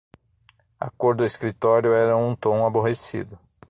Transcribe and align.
A 0.79 0.89
cor 0.89 1.13
do 1.15 1.23
escritório 1.23 1.93
era 1.93 2.17
um 2.17 2.35
tom 2.35 2.65
aborrecido. 2.65 3.37